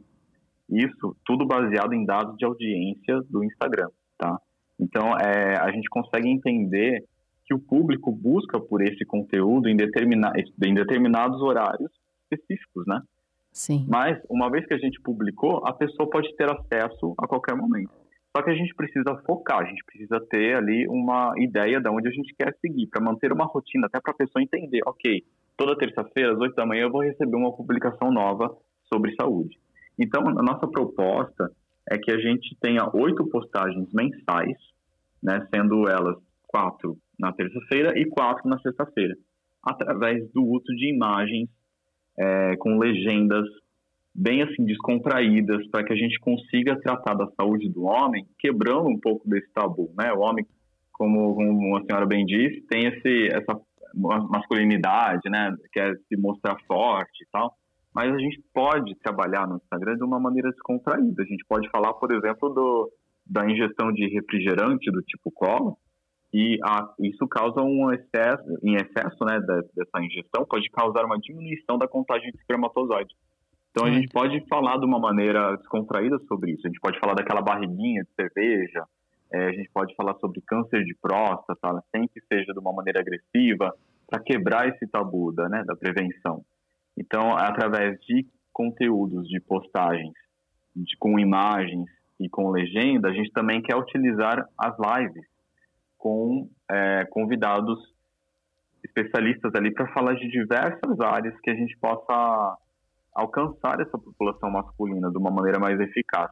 Isso 0.70 1.16
tudo 1.26 1.46
baseado 1.46 1.94
em 1.94 2.06
dados 2.06 2.38
de 2.38 2.46
audiência 2.46 3.22
do 3.30 3.44
Instagram, 3.44 3.90
tá? 4.18 4.40
Então, 4.80 5.18
é, 5.18 5.58
a 5.58 5.72
gente 5.72 5.90
consegue 5.90 6.30
entender 6.30 7.04
que 7.46 7.54
o 7.54 7.60
público 7.60 8.12
busca 8.12 8.60
por 8.60 8.82
esse 8.82 9.04
conteúdo 9.04 9.68
em, 9.68 9.76
determina, 9.76 10.32
em 10.64 10.74
determinados 10.74 11.42
horários 11.42 11.92
específicos, 12.24 12.86
né? 12.86 13.02
Sim. 13.52 13.86
Mas, 13.90 14.22
uma 14.30 14.50
vez 14.50 14.66
que 14.68 14.74
a 14.74 14.78
gente 14.78 15.02
publicou, 15.02 15.64
a 15.66 15.74
pessoa 15.74 16.10
pode 16.10 16.34
ter 16.36 16.48
acesso 16.50 17.16
a 17.18 17.28
qualquer 17.28 17.56
momento. 17.56 17.92
Só 18.36 18.44
que 18.44 18.52
a 18.52 18.54
gente 18.54 18.74
precisa 18.76 19.20
focar, 19.26 19.60
a 19.60 19.66
gente 19.66 19.84
precisa 19.84 20.20
ter 20.30 20.56
ali 20.56 20.88
uma 20.88 21.34
ideia 21.38 21.82
de 21.82 21.90
onde 21.90 22.08
a 22.08 22.12
gente 22.12 22.34
quer 22.36 22.56
seguir, 22.62 22.88
para 22.88 23.04
manter 23.04 23.34
uma 23.34 23.46
rotina, 23.46 23.88
até 23.88 24.00
para 24.00 24.12
a 24.12 24.18
pessoa 24.18 24.44
entender, 24.44 24.82
ok, 24.86 25.24
toda 25.60 25.78
terça-feira, 25.78 26.32
às 26.32 26.40
8 26.40 26.56
da 26.56 26.66
manhã, 26.66 26.84
eu 26.84 26.92
vou 26.92 27.04
receber 27.04 27.36
uma 27.36 27.54
publicação 27.54 28.10
nova 28.10 28.50
sobre 28.86 29.14
saúde. 29.16 29.60
Então, 30.00 30.26
a 30.26 30.42
nossa 30.42 30.66
proposta 30.66 31.52
é 31.92 31.98
que 31.98 32.10
a 32.10 32.18
gente 32.18 32.56
tenha 32.62 32.90
oito 32.94 33.28
postagens 33.30 33.92
mensais, 33.94 34.58
né, 35.22 35.46
sendo 35.54 35.90
elas 35.90 36.16
quatro 36.48 36.98
na 37.20 37.34
terça-feira 37.34 38.00
e 38.00 38.06
quatro 38.06 38.50
na 38.50 38.58
sexta-feira, 38.60 39.16
através 39.62 40.32
do 40.32 40.46
uso 40.46 40.74
de 40.78 40.94
imagens 40.94 41.50
é, 42.18 42.56
com 42.56 42.80
legendas 42.80 43.46
bem 44.16 44.42
assim 44.42 44.64
descontraídas 44.64 45.68
para 45.68 45.84
que 45.84 45.92
a 45.92 45.96
gente 45.96 46.20
consiga 46.20 46.80
tratar 46.80 47.16
da 47.16 47.30
saúde 47.40 47.68
do 47.70 47.84
homem, 47.84 48.26
quebrando 48.40 48.88
um 48.88 49.00
pouco 49.00 49.28
desse 49.30 49.52
tabu, 49.52 49.94
né? 49.98 50.12
O 50.14 50.20
homem, 50.20 50.46
como, 50.94 51.36
como 51.36 51.78
a 51.78 51.84
senhora 51.84 52.06
bem 52.06 52.26
disse, 52.26 52.62
tem 52.62 52.88
esse 52.88 53.28
essa 53.28 53.60
masculinidade, 53.94 55.30
né? 55.30 55.56
Quer 55.72 55.96
se 56.08 56.18
mostrar 56.18 56.58
forte 56.68 57.24
e 57.24 57.28
tal. 57.32 57.56
Mas 57.94 58.14
a 58.14 58.20
gente 58.20 58.42
pode 58.54 58.96
trabalhar 59.00 59.48
no 59.48 59.58
Instagram 59.58 59.98
de 59.98 60.04
uma 60.04 60.20
maneira 60.20 60.52
descontraída. 60.52 61.24
A 61.24 61.26
gente 61.26 61.44
pode 61.48 61.70
falar, 61.70 61.94
por 61.94 62.12
exemplo, 62.12 62.50
do, 62.50 62.92
da 63.26 63.50
ingestão 63.50 63.92
de 63.92 64.08
refrigerante 64.08 64.92
do 64.92 65.02
tipo 65.02 65.32
cola, 65.32 65.76
e 66.34 66.60
a, 66.64 66.94
isso 67.00 67.28
causa 67.28 67.62
um 67.62 67.92
excesso, 67.92 68.44
em 68.64 68.76
excesso 68.76 69.26
né, 69.26 69.40
dessa 69.76 70.04
ingestão, 70.04 70.46
pode 70.46 70.70
causar 70.70 71.04
uma 71.06 71.18
diminuição 71.18 71.78
da 71.78 71.88
contagem 71.88 72.32
de 72.32 72.38
espermatozoide. 72.38 73.14
Então 73.72 73.88
a 73.88 73.92
gente 73.92 74.08
pode 74.10 74.40
falar 74.48 74.78
de 74.78 74.86
uma 74.86 75.00
maneira 75.00 75.56
descontraída 75.58 76.18
sobre 76.28 76.52
isso. 76.52 76.62
A 76.66 76.70
gente 76.70 76.80
pode 76.80 77.00
falar 77.00 77.14
daquela 77.14 77.42
barriguinha 77.42 78.04
de 78.04 78.10
cerveja, 78.14 78.84
é, 79.32 79.48
a 79.48 79.52
gente 79.52 79.70
pode 79.72 79.96
falar 79.96 80.16
sobre 80.16 80.42
câncer 80.42 80.84
de 80.84 80.96
próstata, 80.96 81.74
né, 81.74 81.82
sem 81.92 82.08
que 82.08 82.22
seja 82.22 82.52
de 82.54 82.60
uma 82.60 82.74
maneira 82.74 83.00
agressiva, 83.00 83.76
para 84.08 84.22
quebrar 84.22 84.68
esse 84.68 84.88
tabu 84.88 85.32
da, 85.32 85.48
né, 85.48 85.64
da 85.64 85.76
prevenção. 85.76 86.44
Então, 86.98 87.36
através 87.38 88.00
de 88.02 88.26
conteúdos, 88.52 89.28
de 89.28 89.40
postagens, 89.40 90.14
de, 90.76 90.98
com 90.98 91.20
imagens 91.20 91.88
e 92.20 92.28
com 92.28 92.50
legenda, 92.50 93.10
a 93.10 93.14
gente 93.14 93.32
também 93.32 93.62
quer 93.62 93.76
utilizar 93.76 94.46
as 94.58 94.76
lives 94.78 95.26
com 95.98 96.50
é, 96.70 97.06
convidados 97.06 97.80
especialistas 98.84 99.54
ali 99.56 99.74
para 99.74 99.88
falar 99.94 100.16
de 100.16 100.28
diversas 100.30 101.00
áreas 101.00 101.40
que 101.42 101.50
a 101.50 101.56
gente 101.56 101.78
possa 101.78 102.58
alcançar 103.14 103.80
essa 103.80 103.98
população 103.98 104.50
masculina 104.50 105.12
de 105.12 105.18
uma 105.18 105.30
maneira 105.30 105.60
mais 105.60 105.80
eficaz. 105.80 106.32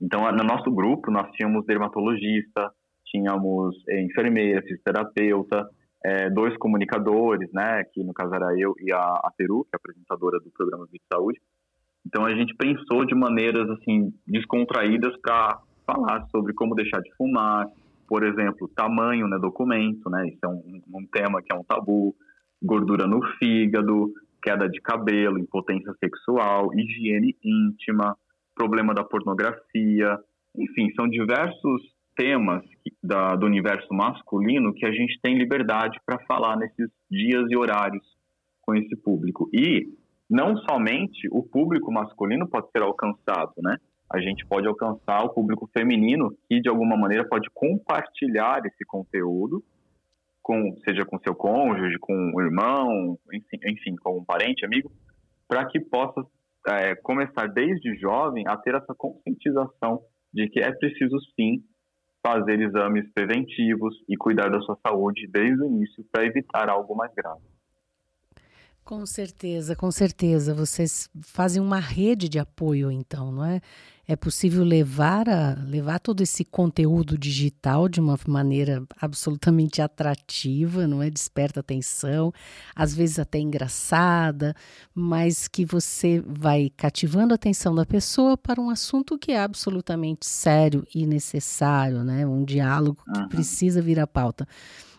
Então, 0.00 0.30
no 0.32 0.44
nosso 0.44 0.70
grupo, 0.70 1.10
nós 1.10 1.30
tínhamos 1.32 1.64
dermatologista, 1.66 2.70
tínhamos 3.06 3.76
é, 3.88 4.02
enfermeira, 4.02 4.62
fisioterapeuta, 4.62 5.68
é, 6.04 6.28
dois 6.30 6.56
comunicadores, 6.58 7.50
né, 7.52 7.84
que 7.84 8.02
no 8.04 8.12
caso 8.12 8.34
era 8.34 8.58
eu 8.58 8.74
e 8.80 8.92
a, 8.92 8.98
a 8.98 9.32
Peru, 9.36 9.64
que 9.64 9.70
é 9.74 9.76
apresentadora 9.76 10.38
do 10.40 10.50
programa 10.50 10.86
de 10.92 11.00
Saúde. 11.12 11.40
Então, 12.06 12.26
a 12.26 12.34
gente 12.34 12.54
pensou 12.54 13.06
de 13.06 13.14
maneiras, 13.14 13.68
assim, 13.70 14.12
descontraídas 14.26 15.16
para 15.22 15.58
falar 15.86 16.26
sobre 16.30 16.52
como 16.52 16.74
deixar 16.74 17.00
de 17.00 17.10
fumar, 17.16 17.66
por 18.06 18.22
exemplo, 18.22 18.68
tamanho, 18.76 19.26
né, 19.26 19.38
documento, 19.40 20.10
né, 20.10 20.28
isso 20.28 20.40
é 20.44 20.48
um, 20.48 20.82
um 20.94 21.06
tema 21.06 21.40
que 21.42 21.54
é 21.54 21.58
um 21.58 21.64
tabu, 21.64 22.14
gordura 22.62 23.06
no 23.06 23.22
fígado, 23.38 24.12
queda 24.42 24.68
de 24.68 24.80
cabelo, 24.80 25.38
impotência 25.38 25.92
sexual, 25.98 26.70
higiene 26.74 27.34
íntima, 27.42 28.14
problema 28.54 28.94
da 28.94 29.04
pornografia, 29.04 30.18
enfim, 30.56 30.92
são 30.94 31.08
diversos 31.08 31.82
temas 32.16 32.62
da, 33.02 33.34
do 33.34 33.46
universo 33.46 33.92
masculino 33.92 34.72
que 34.72 34.86
a 34.86 34.92
gente 34.92 35.18
tem 35.20 35.36
liberdade 35.36 35.98
para 36.06 36.24
falar 36.26 36.56
nesses 36.56 36.88
dias 37.10 37.44
e 37.50 37.56
horários 37.56 38.04
com 38.62 38.74
esse 38.74 38.96
público. 38.96 39.48
E 39.52 39.88
não 40.30 40.56
somente 40.56 41.28
o 41.30 41.42
público 41.42 41.92
masculino 41.92 42.48
pode 42.48 42.70
ser 42.70 42.82
alcançado, 42.82 43.52
né? 43.58 43.76
A 44.10 44.20
gente 44.20 44.46
pode 44.46 44.66
alcançar 44.66 45.24
o 45.24 45.30
público 45.30 45.68
feminino 45.76 46.30
que 46.48 46.60
de 46.60 46.68
alguma 46.68 46.96
maneira 46.96 47.26
pode 47.28 47.48
compartilhar 47.52 48.64
esse 48.64 48.84
conteúdo 48.86 49.62
com, 50.42 50.76
seja 50.84 51.04
com 51.04 51.18
seu 51.18 51.34
cônjuge, 51.34 51.98
com 51.98 52.32
o 52.34 52.40
irmão, 52.40 53.18
enfim, 53.32 53.58
enfim 53.66 53.96
com 53.96 54.18
um 54.18 54.24
parente, 54.24 54.64
amigo, 54.64 54.92
para 55.48 55.64
que 55.66 55.80
possa 55.80 56.22
é, 56.66 56.94
começar 56.96 57.46
desde 57.48 57.96
jovem 57.96 58.44
a 58.46 58.56
ter 58.56 58.74
essa 58.74 58.94
conscientização 58.96 60.00
de 60.32 60.48
que 60.48 60.60
é 60.60 60.72
preciso 60.72 61.18
sim 61.34 61.62
fazer 62.26 62.60
exames 62.60 63.10
preventivos 63.12 63.94
e 64.08 64.16
cuidar 64.16 64.48
da 64.48 64.60
sua 64.60 64.78
saúde 64.86 65.28
desde 65.30 65.62
o 65.62 65.66
início 65.66 66.04
para 66.10 66.24
evitar 66.24 66.68
algo 66.70 66.96
mais 66.96 67.12
grave. 67.14 67.53
Com 68.84 69.06
certeza, 69.06 69.74
com 69.74 69.90
certeza. 69.90 70.52
Vocês 70.52 71.08
fazem 71.22 71.62
uma 71.62 71.80
rede 71.80 72.28
de 72.28 72.38
apoio, 72.38 72.90
então, 72.90 73.32
não 73.32 73.42
é? 73.42 73.62
É 74.06 74.14
possível 74.14 74.62
levar, 74.62 75.26
a, 75.26 75.54
levar 75.66 75.98
todo 75.98 76.20
esse 76.20 76.44
conteúdo 76.44 77.16
digital 77.16 77.88
de 77.88 77.98
uma 77.98 78.18
maneira 78.28 78.84
absolutamente 79.00 79.80
atrativa, 79.80 80.86
não 80.86 81.02
é? 81.02 81.08
Desperta 81.08 81.60
atenção, 81.60 82.30
às 82.76 82.94
vezes 82.94 83.18
até 83.18 83.38
engraçada, 83.38 84.54
mas 84.94 85.48
que 85.48 85.64
você 85.64 86.22
vai 86.26 86.70
cativando 86.76 87.32
a 87.32 87.36
atenção 87.36 87.74
da 87.74 87.86
pessoa 87.86 88.36
para 88.36 88.60
um 88.60 88.68
assunto 88.68 89.16
que 89.16 89.32
é 89.32 89.40
absolutamente 89.40 90.26
sério 90.26 90.86
e 90.94 91.06
necessário, 91.06 92.04
né? 92.04 92.26
Um 92.26 92.44
diálogo 92.44 93.02
que 93.14 93.28
precisa 93.30 93.80
vir 93.80 93.98
à 93.98 94.06
pauta. 94.06 94.46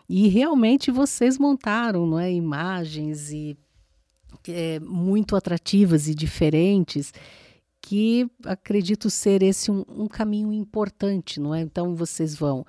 E 0.08 0.26
realmente 0.26 0.90
vocês 0.90 1.38
montaram 1.38 2.04
não 2.04 2.18
é, 2.18 2.32
imagens 2.32 3.30
e 3.30 3.56
é, 4.48 4.80
muito 4.80 5.36
atrativas 5.36 6.08
e 6.08 6.14
diferentes, 6.14 7.12
que 7.80 8.28
acredito 8.44 9.08
ser 9.08 9.42
esse 9.42 9.70
um, 9.70 9.84
um 9.88 10.08
caminho 10.08 10.52
importante, 10.52 11.38
não 11.38 11.54
é? 11.54 11.60
Então 11.60 11.94
vocês 11.94 12.34
vão 12.34 12.64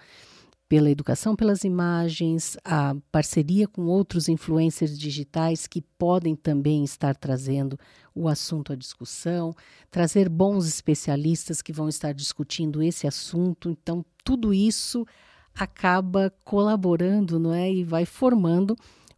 pela 0.70 0.92
educação 0.92 1.36
pelas 1.36 1.64
imagens, 1.64 2.58
a 2.64 2.94
parceria 3.12 3.68
com 3.68 3.86
outros 3.86 4.28
influencers 4.28 4.98
digitais 4.98 5.66
que 5.66 5.82
podem 5.98 6.36
também 6.36 6.84
estar 6.84 7.16
trazendo 7.16 7.80
o 8.14 8.28
assunto 8.28 8.74
à 8.74 8.76
discussão, 8.76 9.56
trazer 9.90 10.28
bons 10.28 10.68
especialistas 10.68 11.62
que 11.62 11.72
vão 11.72 11.88
estar 11.88 12.14
discutindo 12.14 12.84
esse 12.84 13.08
assunto. 13.08 13.70
Então, 13.70 14.06
tudo 14.26 14.54
isso 14.54 15.06
acaba 15.56 16.34
colaborando, 16.44 17.40
não 17.40 17.54
é? 17.54 17.72
E 17.72 17.84
vai 17.84 18.06
formando 18.06 18.76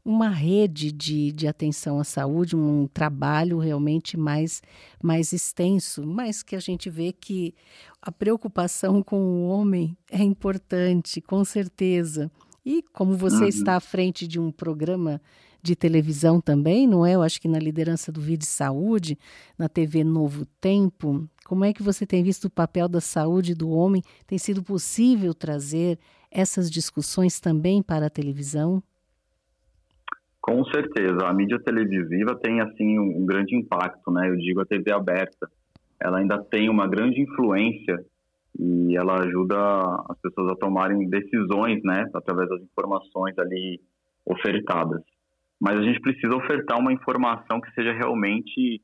uma 0.10 0.30
rede 0.30 0.92
de, 0.92 1.32
de 1.32 1.48
atenção 1.48 2.00
à 2.00 2.04
saúde, 2.04 2.56
um 2.56 2.88
trabalho 2.88 3.60
realmente 3.60 4.18
mais, 4.18 4.60
mais 5.04 5.32
extenso, 5.34 6.04
mas 6.04 6.42
que 6.42 6.56
a 6.56 6.60
gente 6.60 6.90
vê 6.90 7.14
que 7.14 7.54
a 8.02 8.12
preocupação 8.12 9.04
com 9.04 9.22
o 9.22 9.48
homem 9.48 9.96
é 10.10 10.24
importante, 10.24 11.22
com 11.22 11.46
certeza. 11.46 12.32
E 12.66 12.82
como 12.92 13.16
você 13.16 13.44
uhum. 13.44 13.50
está 13.50 13.76
à 13.76 13.80
frente 13.80 14.28
de 14.28 14.40
um 14.40 14.52
programa 14.52 15.22
de 15.62 15.76
televisão 15.76 16.42
também, 16.42 16.88
não 16.88 17.06
é? 17.06 17.14
Eu 17.14 17.22
acho 17.22 17.40
que 17.40 17.48
na 17.48 17.60
liderança 17.60 18.12
do 18.12 18.20
Vídeo 18.20 18.48
Saúde, 18.48 19.16
na 19.60 19.70
TV 19.70 20.04
Novo 20.04 20.44
Tempo, 20.60 21.30
como 21.46 21.64
é 21.64 21.72
que 21.72 21.84
você 21.84 22.04
tem 22.04 22.24
visto 22.24 22.46
o 22.46 22.50
papel 22.50 22.90
da 22.90 23.00
saúde 23.00 23.54
do 23.54 23.70
homem? 23.70 24.02
Tem 24.26 24.40
sido 24.40 24.64
possível 24.64 25.36
trazer 25.36 26.00
essas 26.32 26.72
discussões 26.72 27.40
também 27.40 27.84
para 27.84 28.08
a 28.08 28.10
televisão? 28.10 28.82
Com 30.50 30.66
certeza, 30.66 31.28
a 31.28 31.32
mídia 31.32 31.60
televisiva 31.60 32.36
tem 32.42 32.60
assim 32.60 32.98
um, 32.98 33.24
grande 33.24 33.56
impacto, 33.56 34.10
né? 34.10 34.30
Eu 34.30 34.36
digo 34.36 34.60
a 34.62 34.66
TV 34.66 34.92
aberta, 34.92 35.48
ela 36.02 36.18
ainda 36.18 36.44
tem 36.44 36.68
uma 36.68 36.88
grande 36.88 37.22
influência 37.22 38.04
e 38.60 38.98
ela 38.98 39.20
ajuda 39.20 39.56
as 40.10 40.20
pessoas 40.20 40.52
a 40.52 40.56
tomarem 40.56 41.08
decisões, 41.08 41.84
né? 41.84 42.10
Através 42.16 42.50
das 42.50 42.64
informações 42.64 43.38
ali 43.38 43.80
ofertadas. 44.26 45.04
Mas 45.62 45.78
a 45.78 45.84
gente 45.84 46.02
precisa 46.02 46.36
ofertar 46.36 46.80
uma 46.80 46.92
informação 46.92 47.62
que 47.62 47.72
seja 47.74 47.94
realmente 47.94 48.82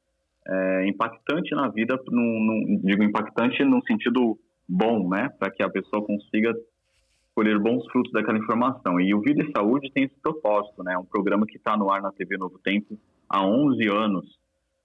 é, 0.47 0.87
impactante 0.87 1.55
na 1.55 1.67
vida, 1.69 1.99
num, 2.11 2.45
num, 2.45 2.81
digo 2.83 3.01
impactante 3.01 3.63
no 3.63 3.83
sentido 3.87 4.37
bom, 4.69 5.09
né? 5.09 5.29
Para 5.39 5.49
que 5.49 5.63
a 5.63 5.69
pessoa 5.69 6.05
consiga 6.05 6.53
colher 7.35 7.59
bons 7.59 7.85
frutos 7.91 8.13
daquela 8.13 8.37
informação. 8.37 8.99
E 8.99 9.13
o 9.13 9.19
Vida 9.19 9.43
e 9.43 9.51
Saúde 9.51 9.91
tem 9.91 10.05
esse 10.05 10.15
propósito, 10.21 10.81
né? 10.81 10.97
Um 10.97 11.03
programa 11.03 11.45
que 11.45 11.57
está 11.57 11.75
no 11.75 11.91
ar 11.91 12.01
na 12.01 12.11
TV 12.11 12.37
Novo 12.37 12.57
Tempo 12.59 12.97
há 13.29 13.45
11 13.45 13.87
anos, 13.89 14.25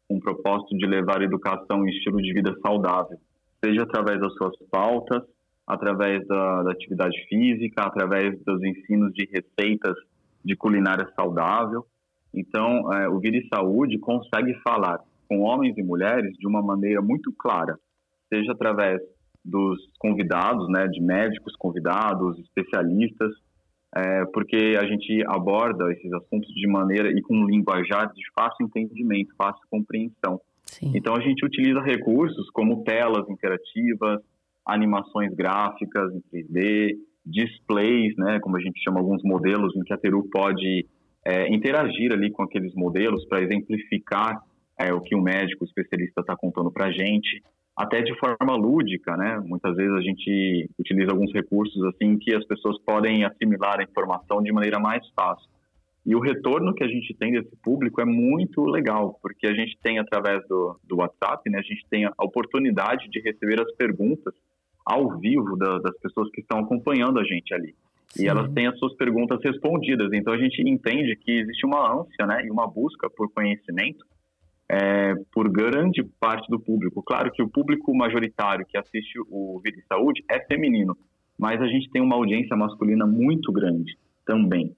com 0.09 0.17
um 0.17 0.21
propósito 0.21 0.77
de 0.77 0.85
levar 0.85 1.23
educação 1.23 1.87
e 1.87 1.91
estilo 1.91 2.21
de 2.21 2.33
vida 2.33 2.53
saudável, 2.61 3.17
seja 3.65 3.85
através 3.85 4.21
das 4.21 4.35
suas 4.35 4.57
pautas, 4.69 5.23
através 5.65 6.27
da, 6.27 6.65
da 6.65 6.73
atividade 6.73 7.17
física, 7.29 7.83
através 7.83 8.37
dos 8.43 8.61
ensinos 8.65 9.13
de 9.15 9.29
receitas 9.33 9.95
de 10.45 10.57
culinária 10.57 11.09
saudável. 11.15 11.87
Então, 12.35 12.93
é, 12.93 13.09
o 13.09 13.21
Vida 13.21 13.37
e 13.37 13.49
Saúde 13.49 13.99
consegue 13.99 14.55
falar 14.63 14.99
com 15.29 15.43
homens 15.43 15.79
e 15.79 15.83
mulheres 15.83 16.37
de 16.37 16.49
uma 16.49 16.61
maneira 16.61 17.01
muito 17.01 17.33
clara, 17.33 17.79
seja 18.29 18.51
através 18.51 19.01
dos 19.45 19.79
convidados, 19.99 20.69
né, 20.69 20.87
de 20.89 21.01
médicos 21.01 21.55
convidados, 21.57 22.39
especialistas, 22.39 23.33
é, 23.97 24.25
porque 24.27 24.77
a 24.81 24.87
gente 24.87 25.25
aborda 25.27 25.91
esses 25.93 26.13
assuntos 26.13 26.49
de 26.55 26.67
maneira 26.69 27.11
e 27.11 27.21
com 27.23 27.45
linguajar 27.47 28.13
de 28.13 28.23
fácil 28.33 28.67
entendimento, 28.67 29.35
fácil 29.37 29.63
compreensão. 29.71 30.41
Sim. 30.65 30.93
Então 30.95 31.15
a 31.17 31.21
gente 31.21 31.45
utiliza 31.45 31.81
recursos 31.81 32.49
como 32.51 32.85
telas 32.85 33.29
interativas, 33.29 34.21
animações 34.65 35.35
gráficas 35.35 36.13
em 36.15 36.21
3D, 36.33 36.97
displays, 37.25 38.15
né, 38.17 38.39
como 38.41 38.57
a 38.57 38.61
gente 38.61 38.81
chama 38.83 39.01
alguns 39.01 39.23
modelos 39.23 39.75
em 39.77 39.83
que 39.83 39.93
a 39.93 39.99
Teru 39.99 40.29
pode 40.31 40.87
é, 41.25 41.53
interagir 41.53 42.13
ali 42.13 42.31
com 42.31 42.43
aqueles 42.43 42.75
modelos 42.75 43.27
para 43.27 43.43
exemplificar 43.43 44.41
é, 44.79 44.93
o 44.93 45.01
que 45.01 45.15
o 45.15 45.21
médico, 45.21 45.65
o 45.65 45.67
especialista 45.67 46.21
está 46.21 46.37
contando 46.37 46.71
para 46.71 46.87
a 46.87 46.93
gente, 46.93 47.43
até 47.77 48.03
de 48.03 48.15
forma 48.19 48.57
lúdica, 48.57 49.17
né? 49.17 49.39
Muitas 49.45 49.77
vezes 49.77 49.93
a 49.95 50.01
gente 50.01 50.71
utiliza 50.79 51.13
alguns 51.13 51.33
recursos 51.33 51.83
assim 51.85 52.19
que 52.19 52.35
as 52.35 52.45
pessoas 52.45 52.79
podem 52.85 53.25
assimilar 53.25 53.81
a 53.81 53.85
informação 53.85 54.43
de 54.43 54.53
maneira 54.53 54.79
mais 54.79 55.07
fácil. 55.15 55.49
E 56.05 56.15
o 56.15 56.21
retorno 56.21 56.75
que 56.75 56.83
a 56.83 56.89
gente 56.89 57.15
tem 57.15 57.33
desse 57.33 57.55
público 57.63 58.01
é 58.01 58.05
muito 58.05 58.65
legal, 58.65 59.19
porque 59.23 59.47
a 59.47 59.55
gente 59.55 59.79
tem 59.83 59.99
através 59.99 60.47
do, 60.49 60.79
do 60.85 60.97
WhatsApp, 60.97 61.49
né? 61.51 61.59
A 61.59 61.63
gente 61.63 61.87
tem 61.91 62.07
a 62.07 62.13
oportunidade 62.21 63.09
de 63.09 63.21
receber 63.21 63.61
as 63.61 63.73
perguntas 63.77 64.35
ao 64.85 65.19
vivo 65.19 65.57
da, 65.57 65.79
das 65.79 65.97
pessoas 65.99 66.31
que 66.31 66.41
estão 66.41 66.61
acompanhando 66.61 67.19
a 67.19 67.25
gente 67.25 67.53
ali. 67.55 67.75
Sim. 68.09 68.25
E 68.25 68.29
elas 68.29 68.51
têm 68.53 68.67
as 68.67 68.79
suas 68.79 68.95
perguntas 68.97 69.39
respondidas. 69.43 70.11
Então 70.13 70.33
a 70.33 70.39
gente 70.39 70.61
entende 70.63 71.17
que 71.17 71.33
existe 71.33 71.65
uma 71.67 72.01
ânsia, 72.01 72.27
né? 72.27 72.45
E 72.45 72.51
uma 72.51 72.67
busca 72.67 73.09
por 73.11 73.31
conhecimento 73.33 74.05
é, 74.71 75.15
por 75.33 75.51
grande 75.51 76.01
parte 76.21 76.49
do 76.49 76.61
público. 76.61 77.03
Claro 77.03 77.33
que 77.33 77.43
o 77.43 77.49
público 77.49 77.93
majoritário 77.93 78.65
que 78.65 78.79
assiste 78.79 79.19
o 79.29 79.61
Vida 79.65 79.79
e 79.81 79.87
Saúde 79.93 80.23
é 80.31 80.39
feminino, 80.47 80.97
mas 81.37 81.61
a 81.61 81.67
gente 81.67 81.91
tem 81.91 82.01
uma 82.01 82.15
audiência 82.15 82.57
masculina 82.57 83.05
muito 83.05 83.53
grande 83.53 83.99
também. 84.25 84.73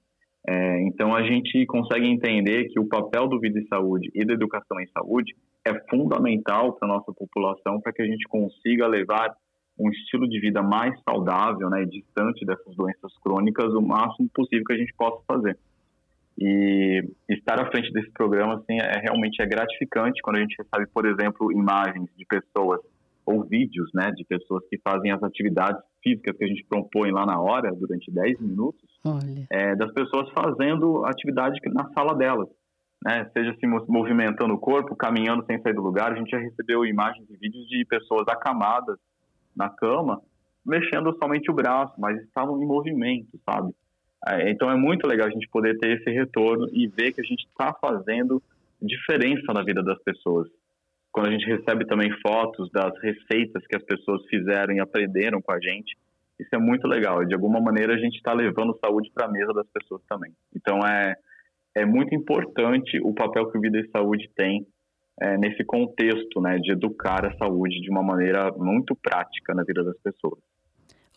É, 0.49 0.82
então 0.84 1.14
a 1.14 1.22
gente 1.22 1.66
consegue 1.66 2.06
entender 2.06 2.68
que 2.70 2.80
o 2.80 2.88
papel 2.88 3.28
do 3.28 3.38
Vida 3.38 3.61
e 3.61 3.68
Saúde 3.68 4.11
e 4.14 4.25
da 4.25 4.32
educação 4.32 4.80
em 4.80 4.87
saúde 4.87 5.37
é 5.64 5.75
fundamental 5.90 6.72
para 6.72 6.88
a 6.88 6.94
nossa 6.94 7.12
população 7.12 7.78
para 7.80 7.92
que 7.92 8.00
a 8.00 8.06
gente 8.06 8.26
consiga 8.26 8.87
levar 8.87 9.37
um 9.78 9.90
estilo 9.90 10.26
de 10.26 10.40
vida 10.40 10.62
mais 10.62 10.99
saudável 11.02 11.68
né, 11.68 11.84
distante 11.84 12.46
dessas 12.46 12.75
doenças 12.75 13.12
crônicas 13.22 13.72
o 13.75 13.82
máximo 13.82 14.28
possível 14.34 14.64
que 14.64 14.72
a 14.72 14.78
gente 14.78 14.94
possa 14.94 15.22
fazer. 15.26 15.58
E 16.39 17.05
estar 17.29 17.61
à 17.61 17.71
frente 17.71 17.93
desse 17.93 18.11
programa, 18.12 18.55
assim, 18.55 18.79
é 18.81 19.01
realmente 19.01 19.41
é 19.43 19.47
gratificante 19.47 20.21
quando 20.23 20.37
a 20.37 20.41
gente 20.41 20.57
recebe, 20.57 20.91
por 20.93 21.07
exemplo, 21.07 21.53
imagens 21.53 22.09
de 22.17 22.25
pessoas 22.25 22.81
ou 23.25 23.45
vídeos, 23.45 23.91
né, 23.95 24.11
de 24.11 24.25
pessoas 24.25 24.65
que 24.69 24.79
fazem 24.79 25.12
as 25.12 25.23
atividades 25.23 25.81
físicas 26.03 26.37
que 26.37 26.45
a 26.45 26.49
gente 26.49 26.65
propõe 26.69 27.12
lá 27.12 27.25
na 27.25 27.41
hora, 27.41 27.73
durante 27.73 28.11
10 28.11 28.41
minutos, 28.41 28.83
é, 29.51 29.77
das 29.77 29.93
pessoas 29.93 30.29
fazendo 30.31 31.05
atividade 31.05 31.61
na 31.73 31.89
sala 31.93 32.17
delas, 32.17 32.49
né, 33.05 33.31
seja 33.33 33.55
se 33.55 33.67
movimentando 33.67 34.55
o 34.55 34.59
corpo, 34.59 34.97
caminhando 34.97 35.45
sem 35.47 35.61
sair 35.61 35.75
do 35.75 35.83
lugar. 35.83 36.12
A 36.12 36.17
gente 36.17 36.31
já 36.31 36.39
recebeu 36.39 36.85
imagens 36.85 37.29
e 37.31 37.37
vídeos 37.37 37.67
de 37.69 37.85
pessoas 37.85 38.27
acamadas 38.29 38.99
na 39.57 39.69
cama, 39.69 40.21
mexendo 40.65 41.17
somente 41.23 41.51
o 41.51 41.55
braço, 41.55 41.95
mas 41.99 42.21
estavam 42.23 42.61
em 42.62 42.67
movimento, 42.67 43.39
sabe? 43.49 43.73
É, 44.26 44.50
então 44.50 44.71
é 44.71 44.76
muito 44.76 45.07
legal 45.07 45.26
a 45.26 45.31
gente 45.31 45.49
poder 45.49 45.79
ter 45.79 45.99
esse 45.99 46.11
retorno 46.11 46.69
e 46.73 46.87
ver 46.87 47.12
que 47.12 47.21
a 47.21 47.25
gente 47.25 47.45
está 47.47 47.75
fazendo 47.75 48.41
diferença 48.81 49.52
na 49.52 49.62
vida 49.62 49.83
das 49.83 50.00
pessoas. 50.02 50.49
Quando 51.11 51.29
a 51.29 51.33
gente 51.33 51.47
recebe 51.47 51.85
também 51.87 52.11
fotos 52.21 52.71
das 52.71 52.93
receitas 53.00 53.67
que 53.67 53.76
as 53.76 53.83
pessoas 53.83 54.25
fizeram 54.26 54.75
e 54.75 54.81
aprenderam 54.81 55.43
com 55.43 55.52
a 55.52 55.61
gente, 55.61 55.97
isso 56.38 56.55
é 56.55 56.59
muito 56.59 56.87
legal. 56.87 57.25
De 57.25 57.35
alguma 57.35 57.61
maneira 57.61 57.95
a 57.95 57.99
gente 57.99 58.17
está 58.17 58.33
levando 58.33 58.79
saúde 58.85 59.11
para 59.14 59.26
a 59.26 59.31
mesa 59.31 59.52
das 59.52 59.67
pessoas 59.69 60.02
também. 60.09 60.33
Então 60.55 60.79
é, 60.87 61.14
é 61.75 61.85
muito 61.85 62.14
importante 62.14 62.99
o 63.02 63.12
papel 63.12 63.50
que 63.50 63.59
o 63.59 63.61
Vida 63.61 63.79
e 63.79 63.91
Saúde 63.91 64.31
tem 64.35 64.67
é, 65.21 65.37
nesse 65.37 65.64
contexto 65.64 66.41
né, 66.41 66.59
de 66.59 66.73
educar 66.73 67.26
a 67.26 67.37
saúde 67.37 67.81
de 67.81 67.91
uma 67.91 68.02
maneira 68.02 68.50
muito 68.52 68.95
prática 68.97 69.55
na 69.55 69.62
vida 69.62 69.85
das 69.85 69.99
pessoas. 69.99 70.38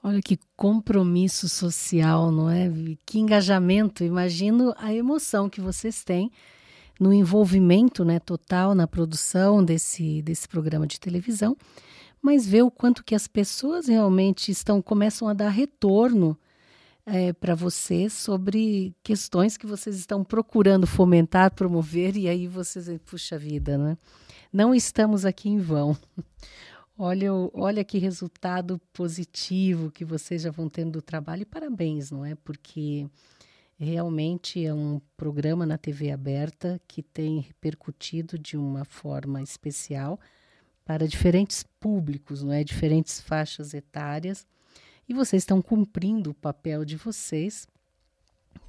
Olha 0.07 0.21
que 0.21 0.37
compromisso 0.55 1.49
social, 1.49 2.31
não 2.31 2.47
é? 2.47 2.71
Que 3.07 3.17
engajamento. 3.17 4.03
Imagino 4.03 4.71
a 4.77 4.93
emoção 4.93 5.49
que 5.49 5.59
vocês 5.59 6.03
têm 6.03 6.31
no 6.99 7.11
envolvimento 7.11 8.05
né, 8.05 8.19
total 8.19 8.75
na 8.75 8.85
produção 8.85 9.65
desse, 9.65 10.21
desse 10.21 10.47
programa 10.47 10.85
de 10.85 10.99
televisão, 10.99 11.57
mas 12.21 12.45
ver 12.45 12.61
o 12.61 12.69
quanto 12.69 13.03
que 13.03 13.15
as 13.15 13.27
pessoas 13.27 13.87
realmente 13.87 14.51
estão 14.51 14.79
começam 14.79 15.27
a 15.27 15.33
dar 15.33 15.49
retorno 15.49 16.37
é, 17.03 17.33
para 17.33 17.55
vocês 17.55 18.13
sobre 18.13 18.95
questões 19.01 19.57
que 19.57 19.65
vocês 19.65 19.95
estão 19.95 20.23
procurando 20.23 20.85
fomentar, 20.85 21.51
promover, 21.51 22.15
e 22.15 22.29
aí 22.29 22.47
vocês, 22.47 22.87
puxa 23.07 23.39
vida, 23.39 23.75
né? 23.75 23.97
Não 24.53 24.75
estamos 24.75 25.25
aqui 25.25 25.49
em 25.49 25.57
vão. 25.57 25.97
Olha, 26.97 27.29
olha 27.53 27.83
que 27.83 27.97
resultado 27.97 28.79
positivo 28.93 29.91
que 29.91 30.05
vocês 30.05 30.43
já 30.43 30.51
vão 30.51 30.69
tendo 30.69 30.93
do 30.93 31.01
trabalho 31.01 31.41
e 31.41 31.45
parabéns, 31.45 32.09
não 32.09 32.23
é? 32.23 32.35
Porque 32.35 33.05
realmente 33.77 34.65
é 34.65 34.73
um 34.73 35.01
programa 35.17 35.65
na 35.65 35.77
TV 35.77 36.09
aberta 36.09 36.79
que 36.87 37.03
tem 37.03 37.41
repercutido 37.41 38.39
de 38.39 38.55
uma 38.55 38.85
forma 38.85 39.41
especial 39.41 40.17
para 40.85 41.05
diferentes 41.05 41.63
públicos, 41.81 42.41
não 42.41 42.53
é? 42.53 42.63
Diferentes 42.63 43.19
faixas 43.19 43.73
etárias. 43.73 44.47
E 45.07 45.13
vocês 45.13 45.43
estão 45.43 45.61
cumprindo 45.61 46.29
o 46.29 46.33
papel 46.33 46.85
de 46.85 46.95
vocês, 46.95 47.67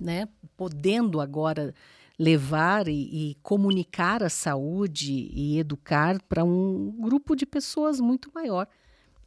né? 0.01 0.29
Podendo 0.57 1.21
agora 1.21 1.73
levar 2.19 2.89
e, 2.89 3.31
e 3.31 3.35
comunicar 3.43 4.23
a 4.23 4.29
saúde 4.29 5.31
e 5.33 5.59
educar 5.59 6.21
para 6.23 6.45
um 6.45 6.91
grupo 6.99 7.37
de 7.37 7.45
pessoas 7.45 8.01
muito 8.01 8.31
maior 8.35 8.67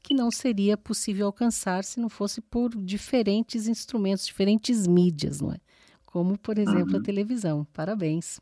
que 0.02 0.14
não 0.14 0.32
seria 0.32 0.78
possível 0.78 1.28
alcançar 1.28 1.84
se 1.84 2.00
não 2.00 2.10
fosse 2.10 2.42
por 2.42 2.70
diferentes 2.76 3.68
instrumentos, 3.68 4.26
diferentes 4.26 4.88
mídias, 4.88 5.42
não 5.42 5.52
é? 5.52 5.58
Como, 6.06 6.38
por 6.38 6.58
exemplo, 6.58 6.94
uhum. 6.94 7.00
a 7.00 7.04
televisão. 7.04 7.68
Parabéns. 7.74 8.40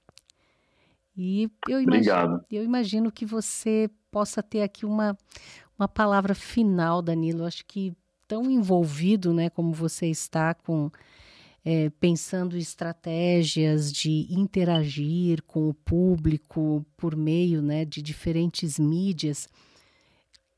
E 1.15 1.49
eu 1.67 1.81
imagino, 1.81 2.45
eu 2.49 2.63
imagino 2.63 3.11
que 3.11 3.25
você 3.25 3.89
possa 4.11 4.43
ter 4.43 4.61
aqui 4.61 4.85
uma, 4.85 5.17
uma 5.77 5.87
palavra 5.87 6.35
final, 6.35 7.01
Danilo. 7.01 7.43
Acho 7.43 7.65
que 7.65 7.91
tão 8.27 8.49
envolvido, 8.49 9.33
né, 9.33 9.49
como 9.49 9.73
você 9.73 10.07
está 10.07 10.53
com 10.53 10.91
é, 11.69 11.89
pensando 11.99 12.55
estratégias 12.55 13.91
de 13.91 14.25
interagir 14.29 15.43
com 15.43 15.67
o 15.67 15.73
público 15.73 16.85
por 16.95 17.13
meio 17.13 17.61
né, 17.61 17.83
de 17.83 18.01
diferentes 18.01 18.79
mídias, 18.79 19.49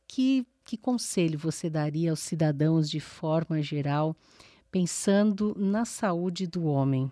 que, 0.07 0.45
que 0.63 0.77
conselho 0.77 1.39
você 1.39 1.67
daria 1.67 2.11
aos 2.11 2.19
cidadãos 2.19 2.87
de 2.87 2.99
forma 2.99 3.59
geral, 3.59 4.15
pensando 4.71 5.55
na 5.57 5.83
saúde 5.83 6.45
do 6.45 6.67
homem? 6.67 7.11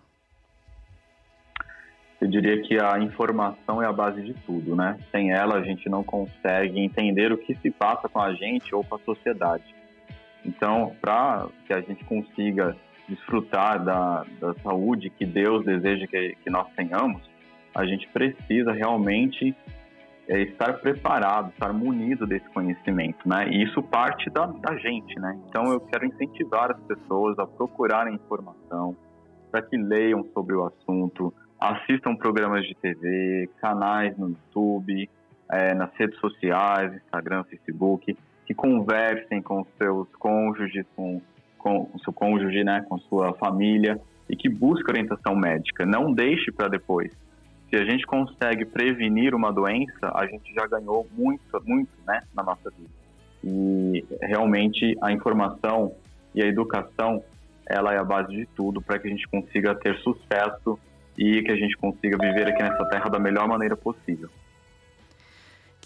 Eu 2.20 2.28
diria 2.28 2.62
que 2.62 2.80
a 2.80 3.00
informação 3.00 3.82
é 3.82 3.86
a 3.86 3.92
base 3.92 4.22
de 4.22 4.34
tudo, 4.46 4.76
né? 4.76 4.96
Sem 5.10 5.32
ela, 5.32 5.56
a 5.56 5.62
gente 5.64 5.88
não 5.88 6.04
consegue 6.04 6.78
entender 6.78 7.32
o 7.32 7.38
que 7.38 7.56
se 7.56 7.70
passa 7.72 8.08
com 8.08 8.20
a 8.20 8.32
gente 8.32 8.72
ou 8.72 8.84
com 8.84 8.94
a 8.94 9.00
sociedade. 9.00 9.74
Então, 10.44 10.94
para 11.00 11.48
que 11.66 11.72
a 11.72 11.80
gente 11.80 12.04
consiga 12.04 12.76
desfrutar 13.08 13.82
da, 13.84 14.24
da 14.40 14.54
saúde 14.62 15.10
que 15.10 15.24
Deus 15.24 15.64
deseja 15.64 16.06
que, 16.06 16.36
que 16.42 16.50
nós 16.50 16.68
tenhamos, 16.76 17.22
a 17.74 17.84
gente 17.86 18.08
precisa 18.08 18.72
realmente 18.72 19.54
é, 20.28 20.42
estar 20.42 20.74
preparado, 20.74 21.50
estar 21.50 21.72
munido 21.72 22.26
desse 22.26 22.48
conhecimento, 22.50 23.26
né? 23.26 23.48
E 23.48 23.62
isso 23.62 23.82
parte 23.82 24.28
da, 24.30 24.46
da 24.46 24.76
gente, 24.76 25.18
né? 25.18 25.38
Então 25.48 25.72
eu 25.72 25.80
quero 25.80 26.04
incentivar 26.04 26.70
as 26.70 26.80
pessoas 26.82 27.38
a 27.38 27.46
procurarem 27.46 28.14
informação, 28.14 28.96
para 29.50 29.62
que 29.62 29.76
leiam 29.76 30.24
sobre 30.34 30.54
o 30.54 30.66
assunto, 30.66 31.32
assistam 31.58 32.14
programas 32.14 32.66
de 32.66 32.74
TV, 32.74 33.48
canais 33.60 34.16
no 34.18 34.28
YouTube, 34.28 35.08
é, 35.50 35.74
nas 35.74 35.90
redes 35.94 36.18
sociais, 36.20 36.94
Instagram, 36.94 37.44
Facebook, 37.44 38.16
que 38.46 38.54
conversem 38.54 39.40
com 39.40 39.66
seus 39.78 40.08
cônjuges, 40.16 40.84
com 40.94 41.22
com, 41.58 41.90
seu 42.02 42.12
cônjuge, 42.12 42.64
né, 42.64 42.84
com 42.88 42.98
sua 42.98 43.34
família 43.34 44.00
e 44.28 44.36
que 44.36 44.48
busque 44.48 44.90
orientação 44.90 45.34
médica. 45.36 45.84
Não 45.84 46.12
deixe 46.12 46.50
para 46.50 46.68
depois. 46.68 47.10
Se 47.68 47.76
a 47.76 47.84
gente 47.84 48.06
consegue 48.06 48.64
prevenir 48.64 49.34
uma 49.34 49.52
doença, 49.52 50.10
a 50.14 50.26
gente 50.26 50.54
já 50.54 50.66
ganhou 50.66 51.06
muito, 51.12 51.42
muito, 51.66 51.90
né, 52.06 52.22
na 52.34 52.42
nossa 52.42 52.70
vida. 52.70 52.90
E 53.44 54.04
realmente 54.22 54.96
a 55.02 55.12
informação 55.12 55.92
e 56.34 56.42
a 56.42 56.46
educação, 56.46 57.22
ela 57.66 57.92
é 57.92 57.98
a 57.98 58.04
base 58.04 58.34
de 58.34 58.46
tudo 58.46 58.80
para 58.80 58.98
que 58.98 59.08
a 59.08 59.10
gente 59.10 59.28
consiga 59.28 59.74
ter 59.74 59.96
sucesso 59.98 60.78
e 61.16 61.42
que 61.42 61.50
a 61.50 61.56
gente 61.56 61.76
consiga 61.76 62.16
viver 62.16 62.48
aqui 62.48 62.62
nessa 62.62 62.84
terra 62.86 63.10
da 63.10 63.18
melhor 63.18 63.46
maneira 63.46 63.76
possível. 63.76 64.30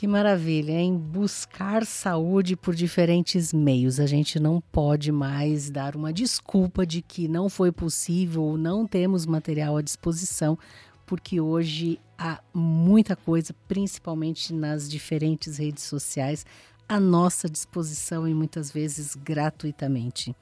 Que 0.03 0.09
maravilha, 0.09 0.73
em 0.73 0.99
buscar 0.99 1.87
saúde 1.87 2.57
por 2.57 2.75
diferentes 2.75 3.53
meios. 3.53 4.01
A 4.01 4.07
gente 4.07 4.41
não 4.41 4.61
pode 4.61 5.13
mais 5.13 5.71
dar 5.71 5.95
uma 5.95 6.13
desculpa 6.13 6.85
de 6.85 7.01
que 7.01 7.29
não 7.29 7.49
foi 7.49 7.71
possível 7.71 8.43
ou 8.43 8.59
não 8.59 8.85
temos 8.85 9.25
material 9.25 9.77
à 9.77 9.81
disposição, 9.81 10.59
porque 11.07 11.41
hoje 11.41 12.01
há 12.19 12.41
muita 12.53 13.15
coisa, 13.15 13.55
principalmente 13.69 14.53
nas 14.53 14.91
diferentes 14.91 15.57
redes 15.57 15.85
sociais, 15.85 16.45
à 16.89 16.99
nossa 16.99 17.49
disposição 17.49 18.27
e 18.27 18.35
muitas 18.35 18.73
vezes 18.73 19.15
gratuitamente. 19.15 20.35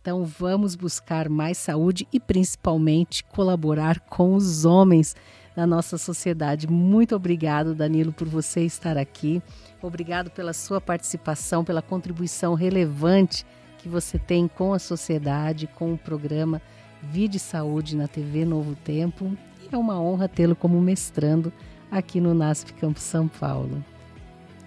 Então 0.00 0.24
vamos 0.24 0.76
buscar 0.76 1.28
mais 1.28 1.58
saúde 1.58 2.06
e 2.12 2.20
principalmente 2.20 3.24
colaborar 3.24 3.98
com 3.98 4.36
os 4.36 4.64
homens 4.64 5.16
na 5.56 5.66
nossa 5.66 5.98
sociedade. 5.98 6.66
Muito 6.68 7.14
obrigado, 7.14 7.74
Danilo, 7.74 8.12
por 8.12 8.28
você 8.28 8.62
estar 8.62 8.96
aqui. 8.96 9.42
Obrigado 9.82 10.30
pela 10.30 10.52
sua 10.52 10.80
participação, 10.80 11.64
pela 11.64 11.82
contribuição 11.82 12.54
relevante 12.54 13.44
que 13.78 13.88
você 13.88 14.18
tem 14.18 14.46
com 14.46 14.72
a 14.74 14.78
sociedade, 14.78 15.66
com 15.66 15.94
o 15.94 15.98
programa 15.98 16.60
Vide 17.02 17.38
Saúde 17.38 17.96
na 17.96 18.06
TV 18.06 18.44
Novo 18.44 18.74
Tempo. 18.76 19.36
E 19.62 19.74
é 19.74 19.78
uma 19.78 20.00
honra 20.00 20.28
tê-lo 20.28 20.54
como 20.54 20.80
mestrando 20.80 21.52
aqui 21.90 22.20
no 22.20 22.34
NASP 22.34 22.74
Campo 22.74 23.00
São 23.00 23.26
Paulo. 23.26 23.82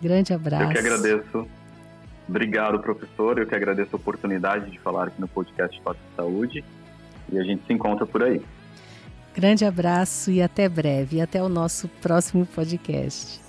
Grande 0.01 0.33
abraço. 0.33 0.63
Eu 0.63 0.69
que 0.71 0.79
agradeço. 0.79 1.47
Obrigado, 2.27 2.79
professor. 2.79 3.37
Eu 3.37 3.45
que 3.45 3.55
agradeço 3.55 3.89
a 3.93 3.97
oportunidade 3.97 4.71
de 4.71 4.79
falar 4.79 5.07
aqui 5.07 5.21
no 5.21 5.27
podcast 5.27 5.79
Fato 5.81 5.97
de 5.97 6.15
Saúde. 6.15 6.63
E 7.31 7.37
a 7.37 7.43
gente 7.43 7.65
se 7.65 7.73
encontra 7.73 8.05
por 8.05 8.23
aí. 8.23 8.41
Grande 9.35 9.65
abraço 9.65 10.31
e 10.31 10.41
até 10.41 10.69
breve. 10.69 11.17
E 11.17 11.21
até 11.21 11.41
o 11.41 11.49
nosso 11.49 11.87
próximo 12.01 12.45
podcast. 12.45 13.42